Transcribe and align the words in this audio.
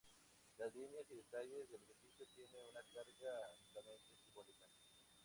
Las 0.57 0.73
líneas 0.73 1.05
y 1.11 1.17
detalles 1.17 1.69
del 1.69 1.81
edificio 1.83 2.43
tienen 2.49 2.71
una 2.71 2.81
carga 2.91 3.29
altamente 3.61 4.09
simbólica. 4.17 4.65